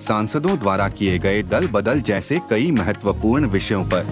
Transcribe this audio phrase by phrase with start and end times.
[0.00, 4.04] सांसदों द्वारा किए गए दल बदल जैसे कई महत्वपूर्ण विषयों पर।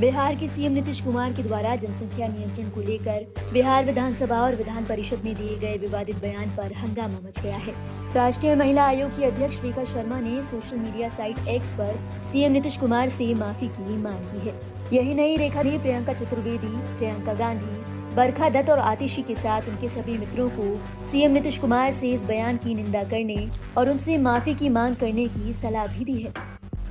[0.00, 4.84] बिहार के सीएम नीतीश कुमार के द्वारा जनसंख्या नियंत्रण को लेकर बिहार विधानसभा और विधान
[4.84, 7.74] परिषद में दिए गए विवादित बयान पर हंगामा मच गया है।
[8.14, 11.94] राष्ट्रीय महिला आयोग की अध्यक्ष रेखा शर्मा ने सोशल मीडिया साइट एक्स पर
[12.32, 14.54] सीएम नीतीश कुमार से माफ़ी की मांग की है।
[14.92, 19.88] यही नहीं, रेखा ने प्रियंका चतुर्वेदी, प्रियंका गांधी बरखा दत्त और आतिशी के साथ उनके
[19.88, 20.64] सभी मित्रों को
[21.10, 25.26] सीएम नीतीश कुमार से इस बयान की निंदा करने और उनसे माफ़ी की मांग करने
[25.28, 26.32] की सलाह भी दी है।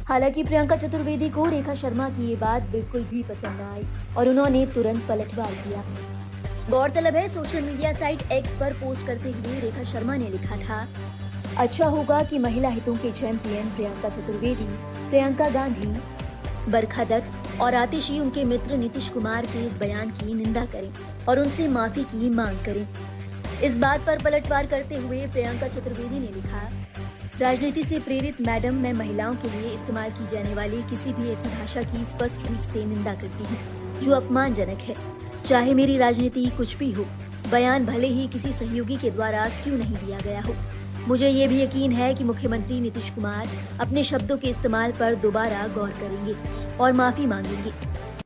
[0.07, 3.85] हालाँकि प्रियंका चतुर्वेदी को रेखा शर्मा की ये बात बिल्कुल भी पसंद न आई
[4.17, 5.83] और उन्होंने तुरंत पलटवार किया।
[6.69, 10.87] गौरतलब है, सोशल मीडिया साइट एक्स पर पोस्ट करते हुए रेखा शर्मा ने लिखा था
[11.57, 14.67] अच्छा होगा कि महिला हितों के चैंपियन प्रियंका चतुर्वेदी,
[15.09, 15.93] प्रियंका गांधी,
[16.71, 20.91] बरखा दत्त और आतिशी उनके मित्र नीतीश कुमार के इस बयान की निंदा करें
[21.25, 22.87] और उनसे माफ़ी की मांग करें।
[23.63, 26.69] इस बात पर पलटवार करते हुए प्रियंका चतुर्वेदी ने लिखा,
[27.39, 31.49] राजनीति से प्रेरित मैडम, मैं महिलाओं के लिए इस्तेमाल की जाने वाली किसी भी ऐसी
[31.49, 33.57] भाषा की स्पष्ट रूप से निंदा करती हूँ,
[34.01, 34.95] जो अपमानजनक है।
[35.45, 37.05] चाहे मेरी राजनीति कुछ भी हो,
[37.51, 40.55] बयान भले ही किसी सहयोगी के द्वारा क्यों नहीं दिया गया हो।
[41.09, 43.47] मुझे ये भी यकीन है कि मुख्यमंत्री नीतीश कुमार
[43.81, 46.33] अपने शब्दों के इस्तेमाल पर दोबारा गौर करेंगे
[46.77, 47.71] और माफ़ी मांगेंगे।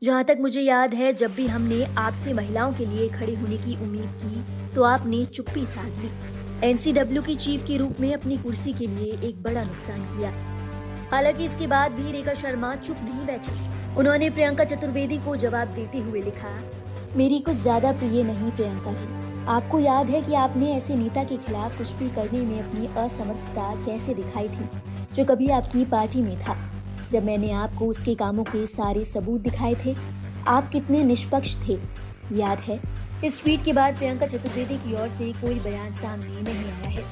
[0.04, 3.76] जहाँ तक मुझे याद है, जब भी हमने आपसे महिलाओं के लिए खड़े होने की
[3.84, 8.74] उम्मीद की तो आपने चुप्पी साध ली। एनसीडब्ल्यू की चीफ के रूप में अपनी कुर्सी
[8.74, 10.34] के लिए एक बड़ा नुकसान किया।
[11.12, 15.98] हालाँकि इसके बाद भी रेखा शर्मा चुप नहीं बैठी। उन्होंने प्रियंका चतुर्वेदी को जवाब देते
[15.98, 16.56] हुए लिखा
[17.16, 19.06] मेरी कुछ ज़्यादा प्रिय नहीं, प्रियंका जी।
[19.48, 23.74] आपको याद है कि आपने ऐसे नेता के खिलाफ कुछ भी करने में अपनी असमर्थता
[23.86, 24.68] कैसे दिखाई थी,
[25.16, 26.56] जो कभी आपकी पार्टी में था?
[27.12, 29.96] जब मैंने आपको उसके कामों के सारे सबूत दिखाए थे,
[30.48, 31.78] आप कितने निष्पक्ष थे?
[32.32, 32.80] याद है,
[33.26, 37.04] इस ट्वीट के बाद प्रियंका चतुर्वेदी की ओर से कोई बयान सामने नहीं आया है।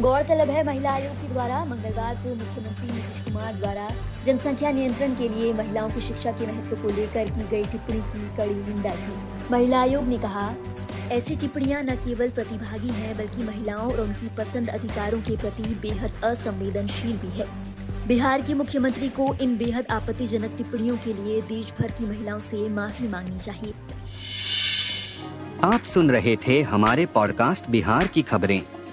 [0.00, 3.90] गौरतलब है, महिला आयोग के द्वारा मंगलवार को मुख्यमंत्री नीतीश कुमार द्वारा
[4.24, 8.36] जनसंख्या नियंत्रण के लिए महिलाओं की शिक्षा के महत्व को लेकर की गई टिप्पणी की
[8.36, 9.16] कड़ी निंदा की।
[9.50, 10.54] महिला आयोग ने कहा,
[11.12, 16.24] ऐसी टिप्पणियाँ न केवल प्रतिभागी हैं, बल्कि महिलाओं और उनकी पसंद अधिकारों के प्रति बेहद
[16.24, 17.48] असंवेदनशील भी है।
[18.06, 22.68] बिहार के मुख्यमंत्री को इन बेहद आपत्तिजनक टिप्पणियों के लिए देश भर की महिलाओं से
[22.68, 23.74] माफ़ी मांगनी चाहिए।
[25.64, 28.75] आप सुन रहे थे हमारे पॉडकास्ट बिहार की खबरें।